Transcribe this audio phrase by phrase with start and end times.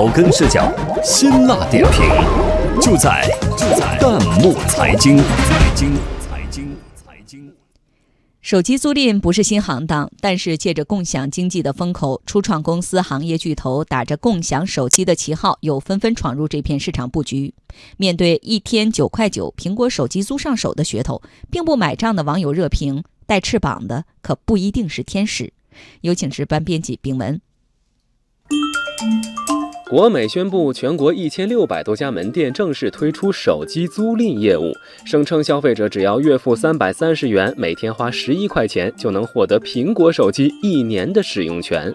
[0.00, 0.72] 草根视角，
[1.04, 2.00] 辛辣点评，
[2.80, 5.18] 就在就在弹幕财经。
[5.18, 7.52] 财经财经财经。
[8.40, 17.52] 手机租赁不是新行当，但是借着共享经济的风口，初创公司、行业巨头打着共享手机的旗号，又纷纷闯入这片市场布局。
[17.98, 21.20] 面对一天九块九苹果手机租上手的噱头，
[21.50, 25.52] 并不买账的网友热评：带翅膀的可不一定是天使。
[26.00, 27.38] 有请值班编辑丙文。
[29.90, 34.72] 国美宣布，全国一千六百多家门店正式推出手机租赁业务，
[35.04, 41.92] 声称消费者只要月付三百三十元，每天花十一块钱，就能获得苹果手机一年的使用权。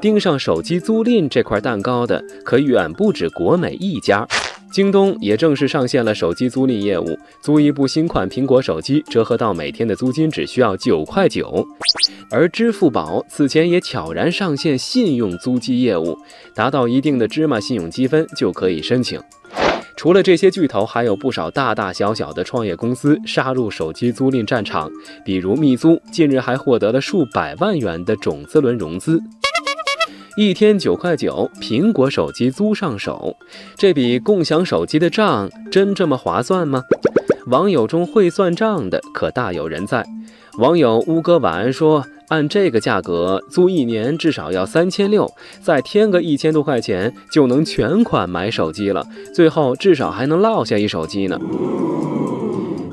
[0.00, 4.26] 盯上手机租赁这块蛋糕的，可远不止国美一家。
[4.70, 11.66] 京东也正式上线了手机租赁业务，租一部新款苹果手机，折合到每天的租金只需要九块九。
[12.30, 16.16] 而支付宝此前也悄然上线信用租机业务，
[16.54, 19.20] 达到一定的芝麻信用积分就可以申请。
[19.96, 24.88] 除了这些巨头，还有不少大大小小的创业公司杀入手机租赁战场，
[25.24, 29.20] 比如蜜租，近日还获得了数百万元的种子轮融资。
[30.40, 33.36] 一天九块九，苹果手机租上手，
[33.76, 36.80] 这笔共享手机的账真这么划算吗？
[37.48, 40.06] 网友中会算账的可大有人在。
[40.58, 45.28] 网友乌哥晚安说，按这个价格租一年至少要三千六，
[45.60, 51.36] 再添个一千多块钱就能全款买手机了，最后至少还能落下一手机呢。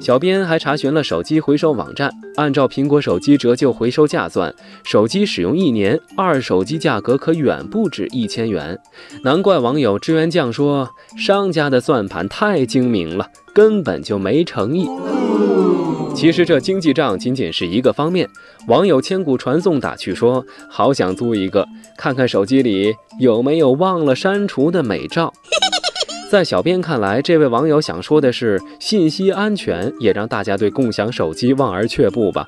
[0.05, 4.53] 小编还查询了手机回收网站，按照苹果手机折旧回收价算，
[4.83, 8.77] 手机使用一年，二手机价格可远不止一千元。
[9.23, 14.87] 难怪网友支援酱说，商家的算盘太精明了，根本就没诚意。
[16.13, 18.29] 其实这经济账仅仅是一个方面，
[18.67, 25.33] 网友千古传颂打趣说，好想租一个，看看手机里有没有忘了删除的美照。
[26.35, 32.45] 在小编看来，这位网友想说的是，信息安全也让大家对共享手机望而却步吧。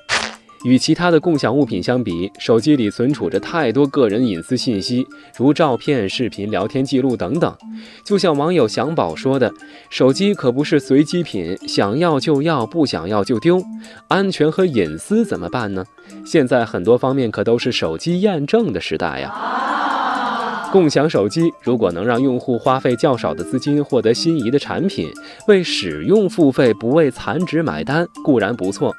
[0.65, 7.55] 与其他的共享物品相比，手机里存储着太多个人隐私信息，如照片、视频、聊天记录等等。
[8.03, 9.49] 就像网友祥宝说的
[9.89, 13.63] ：“手机可不是随机品，想要就要，不想要就丢。
[14.09, 15.85] 安全和隐私怎么办呢？
[16.25, 19.33] 现在很多方面可都是手机验证的时代呀。”
[20.71, 25.09] 共享手机如果能让用户花费较少的资金获得心仪的产品，
[25.47, 28.93] 为使用付费不为残值买单固然不错，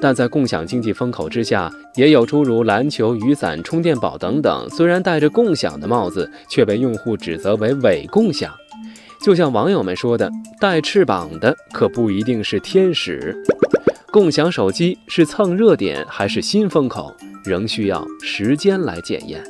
[0.00, 8.52] 但在共享经济风口之下，也有诸如篮球、雨伞、充电宝等等，虽然戴着共享的帽子，却被用户指责为伪共享。
[9.24, 10.28] 就像网友们说的
[10.60, 13.34] ：“带翅膀的可不一定是天使。”
[14.10, 19.42] 共享手机是蹭热点还是新风口，仍需要时间来检验。